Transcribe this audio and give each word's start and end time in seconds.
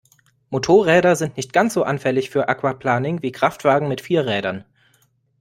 Motorräder 0.49 1.15
sind 1.15 1.37
nicht 1.37 1.53
ganz 1.53 1.75
so 1.75 1.83
anfällig 1.83 2.31
für 2.31 2.49
Aquaplaning 2.49 3.21
wie 3.21 3.31
Kraftwagen 3.31 3.87
mit 3.87 4.01
vier 4.01 4.25
Rädern. 4.25 4.65